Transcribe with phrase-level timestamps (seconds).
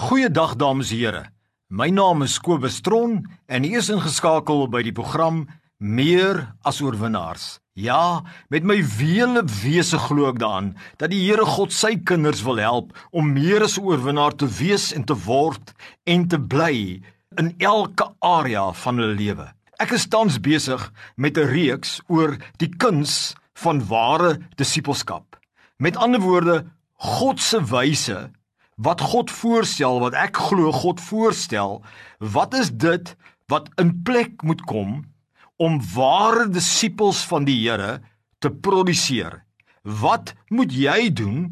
[0.00, 1.26] Goeiedag dames en here.
[1.68, 3.18] My naam is Kobus Tron
[3.52, 5.42] en ek is ingeskakel by die program
[5.76, 7.58] Meer as oorwinnaars.
[7.76, 12.62] Ja, met my wele wese glo ek daaraan dat die Here God sy kinders wil
[12.64, 15.74] help om meer as oorwinnaar te wees en te word
[16.08, 17.02] en te bly
[17.36, 19.50] in elke area van hulle lewe.
[19.84, 20.80] Ek is tans besig
[21.20, 25.36] met 'n reeks oor die kuns van ware disippelskap.
[25.76, 26.64] Met ander woorde,
[26.96, 28.30] God se wyse
[28.80, 31.80] wat God voorstel, wat ek glo God voorstel,
[32.18, 33.14] wat is dit
[33.52, 35.00] wat in plek moet kom
[35.60, 37.98] om ware disippels van die Here
[38.40, 39.42] te produseer?
[39.84, 41.48] Wat moet jy doen?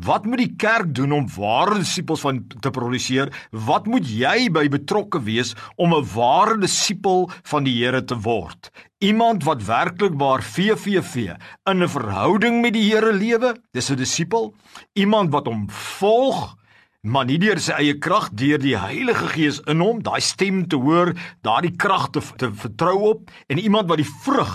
[0.00, 3.28] Wat moet die kerk doen om ware disippels van te produseer?
[3.52, 8.70] Wat moet jy by betrokke wees om 'n ware disipel van die Here te word?
[9.00, 11.36] Iemand wat werklik waar VVV
[11.66, 14.54] in 'n verhouding met die Here lewe, dis 'n disipel.
[14.94, 16.56] Iemand wat hom volg,
[17.00, 20.76] maar nie deur sy eie krag deur die Heilige Gees in hom daai stem te
[20.76, 21.14] hoor
[21.46, 24.52] daardie krag te, te vertrou op en iemand wat die vrug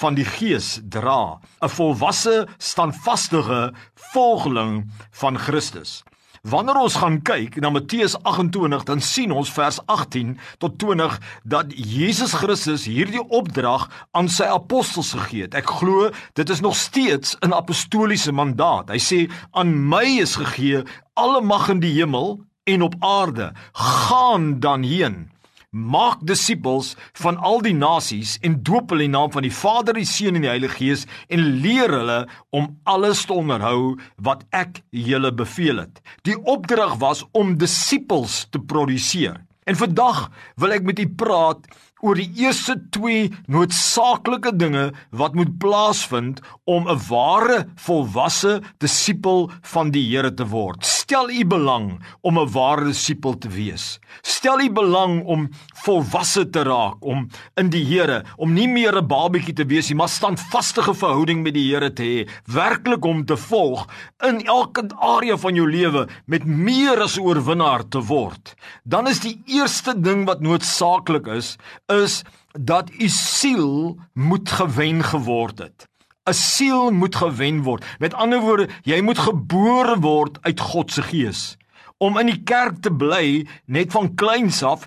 [0.00, 3.72] van die Gees dra 'n volwasse standvaste
[4.12, 6.02] volgeling van Christus
[6.48, 10.30] Wanneer ons gaan kyk na Matteus 28, dan sien ons vers 18
[10.62, 13.84] tot 20 dat Jesus Christus hierdie opdrag
[14.16, 15.58] aan sy apostels gegee het.
[15.58, 16.08] Ek glo
[16.40, 18.88] dit is nog steeds 'n apostoliese mandaat.
[18.88, 19.20] Hy sê
[19.52, 23.52] aan my is gegee alle mag in die hemel en op aarde.
[23.72, 25.28] Gaan dan heen
[25.68, 30.08] Maak disippels van al die nasies en doop hulle in naam van die Vader, die
[30.08, 32.22] Seun en die Heilige Gees en leer hulle
[32.56, 36.00] om alles te onderhou wat ek julle beveel het.
[36.24, 39.42] Die opdrag was om disippels te produseer.
[39.68, 41.68] En vandag wil ek met u praat
[42.00, 49.90] oor die eerste twee noodsaaklike dinge wat moet plaasvind om 'n ware volwasse disipel van
[49.92, 50.97] die Here te word.
[51.08, 53.98] Stel u belang om 'n ware disipel te wees.
[54.20, 55.48] Stel u belang om
[55.84, 59.96] volwasse te raak, om in die Here, om nie meer 'n babietjie te wees nie,
[59.96, 63.88] maar standvaste verhouding met die Here te hê, werklik om te volg
[64.20, 68.54] in elke area van jou lewe met meer as oorwinnaar te word.
[68.84, 75.58] Dan is die eerste ding wat noodsaaklik is, is dat u siel moet gewen geword
[75.58, 75.88] het.
[76.28, 77.84] 'n siel moet gewen word.
[77.98, 81.56] Met ander woorde, jy moet gebore word uit God se gees.
[81.98, 84.86] Om in die kerk te bly net van kleins af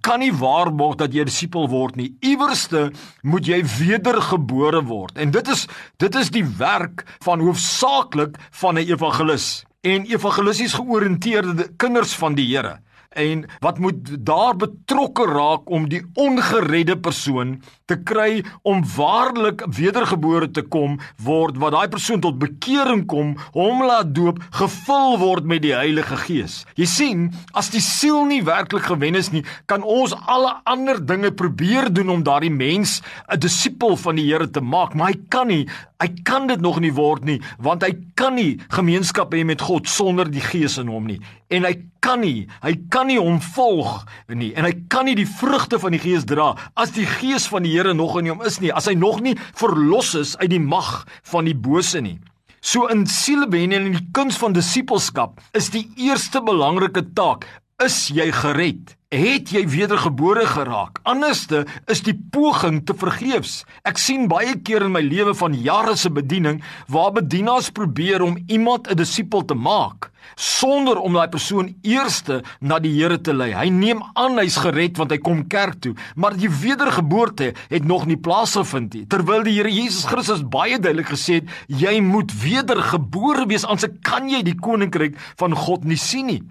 [0.00, 2.16] kan nie waarborg dat jy 'n disipel word nie.
[2.20, 2.92] Iewerste
[3.22, 5.18] moet jy wedergebore word.
[5.18, 5.66] En dit is
[5.96, 12.56] dit is die werk van hoofsaaklik van 'n evangelis en evangelisties georiënteerde kinders van die
[12.56, 12.78] Here
[13.16, 20.48] en wat moet daar betrokke raak om die ongeredde persoon te kry om waarlik wedergebore
[20.50, 25.62] te kom word wat daai persoon tot bekering kom hom laat doop gevul word met
[25.62, 26.64] die Heilige Gees.
[26.78, 31.30] Jy sien as die siel nie werklik gewen is nie kan ons alle ander dinge
[31.30, 35.46] probeer doen om daardie mens 'n disipel van die Here te maak maar hy kan
[35.46, 35.66] nie
[36.02, 39.88] hy kan dit nog nie word nie want hy kan nie gemeenskap hê met God
[39.88, 41.74] sonder die Gees in hom nie en hy
[42.04, 44.52] kan nie hy kan nie hom volg nie.
[44.56, 47.74] En hy kan nie die vrugte van die Gees dra as die Gees van die
[47.76, 48.72] Here nog in hom is nie.
[48.72, 52.18] As hy nog nie verlos is uit die mag van die bose nie.
[52.66, 57.46] So in sielbewen en in die kuns van disippelskap is die eerste belangrike taak
[57.84, 60.98] is jy gered het jy wedergebore geraak.
[61.06, 63.60] Anderste is die poging te vergeefs.
[63.86, 66.58] Ek sien baie keer in my lewe van jare se bediening
[66.92, 72.78] waar bedienaars probeer om iemand 'n disipel te maak sonder om daai persoon eerste na
[72.78, 73.52] die Here te lei.
[73.54, 78.06] Hy neem aan hy's gered want hy kom kerk toe, maar die wedergeboorte het nog
[78.06, 79.06] nie plaasgevind nie.
[79.06, 84.28] Terwyl die Here Jesus Christus baie duidelik gesê het, jy moet wedergebore wees anders kan
[84.28, 86.42] jy die koninkryk van God nie sien nie.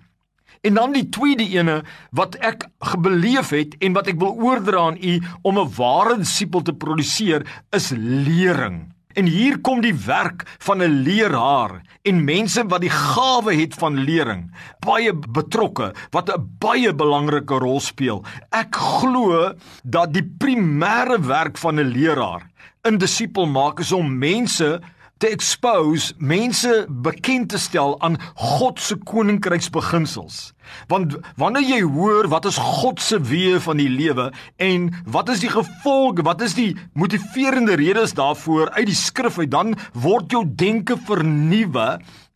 [0.62, 4.98] En dan die tweede ene wat ek gebeleef het en wat ek wil oordra aan
[4.98, 8.96] u om 'n ware disipel te produseer is lering.
[9.16, 14.04] En hier kom die werk van 'n leraar en mense wat die gawe het van
[14.04, 18.26] lering, baie betrokke wat 'n baie belangrike rol speel.
[18.52, 19.54] Ek glo
[19.84, 22.44] dat die primêre werk van 'n leraar
[22.84, 24.82] in disipel maak is om mense
[25.18, 30.52] te expose, mense bekend te stel aan God se koninkryksbeginsels.
[30.92, 35.44] Want wanneer jy hoor wat is God se weë van die lewe en wat is
[35.46, 40.44] die gevolge, wat is die motiverende redes daarvoor uit die skrif uit, dan word jou
[40.46, 41.90] denke vernuwe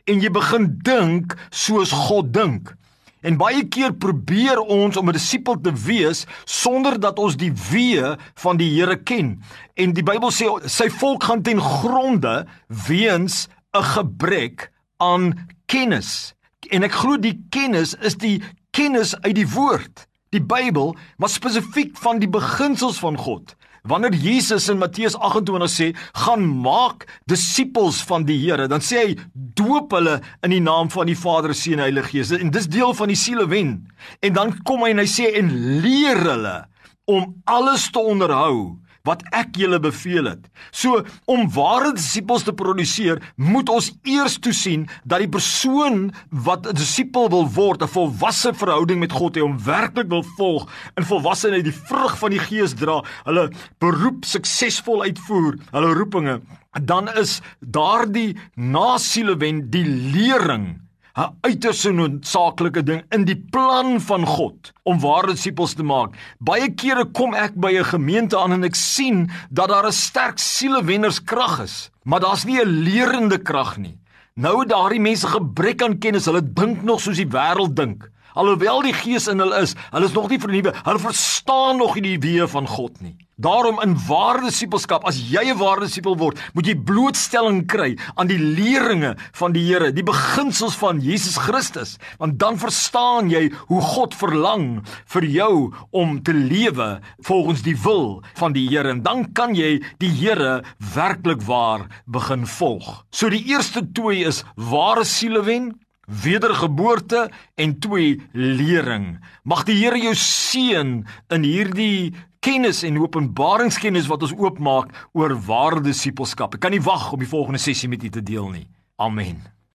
[0.08, 2.72] en jy begin dink soos God dink.
[3.20, 8.18] En baie keer probeer ons om 'n disipel te wees sonder dat ons die weë
[8.34, 9.42] van die Here ken.
[9.74, 12.46] En die Bybel sê sy volk gaan ten gronde
[12.88, 16.34] weens 'n gebrek aan kennis.
[16.70, 21.96] En ek glo die kennis is die kennis uit die woord, die Bybel, maar spesifiek
[21.98, 23.56] van die beginsels van God.
[23.82, 29.16] Wanneer Jesus in Matteus 28 sê, "Gaan maak disippels van die Here," dan sê hy,
[29.32, 32.94] "Doop hulle in die naam van die Vader, Seun en Heilige Gees." En dis deel
[32.94, 33.88] van die sielewen.
[34.20, 36.66] En dan kom hy en hy sê, "En leer hulle
[37.04, 40.48] om alles te onderhou wat ek julle beveel het.
[40.70, 46.76] So om ware disippels te produseer, moet ons eers toesien dat die persoon wat 'n
[46.76, 51.64] disipel wil word, 'n volwasse verhouding met God hê om werklik wil volg in volwassenheid
[51.64, 56.40] die vrug van die Gees dra, hulle beroep suksesvol uitvoer, hulle roepinge,
[56.84, 60.89] dan is daardie nasielewen die lering
[61.20, 66.14] 'n uiters noodsaaklike ding in die plan van God om ware disippels te maak.
[66.38, 70.38] Baie kere kom ek by 'n gemeente aan en ek sien dat daar 'n sterk
[70.38, 73.98] sielewennerskrag is, maar daar's nie 'n lerende krag nie.
[74.34, 78.08] Nou daardie mense gebrek aan kennis, hulle dink nog soos die wêreld dink.
[78.34, 80.74] Alhoewel die Gees in hulle is, hulle is nog nie vernuwe.
[80.84, 83.16] Hulle verstaan nog nie die weë van God nie.
[83.40, 88.28] Daarom in ware disipelskap, as jy 'n ware disipel word, moet jy blootstelling kry aan
[88.28, 93.80] die leringe van die Here, die beginsels van Jesus Christus, want dan verstaan jy hoe
[93.80, 99.32] God verlang vir jou om te lewe volgens die wil van die Here en dan
[99.32, 100.62] kan jy die Here
[100.94, 103.06] werklik waar begin volg.
[103.10, 105.80] So die eerste twee is ware sielewen
[106.10, 109.18] wedergeboorte en twee lering.
[109.42, 110.98] Mag die Here jou seën
[111.30, 112.14] in hierdie
[112.44, 116.56] kennis en openbaringskennis wat ons oopmaak oor ware disipelskap.
[116.56, 118.66] Ek kan nie wag om die volgende sessie met u te deel nie.
[119.00, 119.40] Amen.